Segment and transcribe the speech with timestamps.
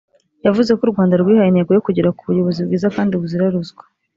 [0.45, 3.83] yavuze ko u Rwanda rwihaye intego yo kugera ku buyobozi bwiza kandi buzira ruswa